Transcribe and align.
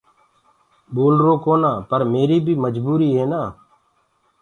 ڀوُلروَ 0.93 1.33
ڪونآ 1.45 1.71
پر 1.89 2.01
ميريٚ 2.11 2.43
بيٚ 2.45 2.61
مجبوريٚ 2.63 3.15
هي 3.17 3.25
نآ 3.31 3.43